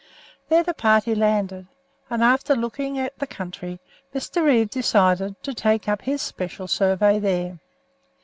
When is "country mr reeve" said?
3.27-4.71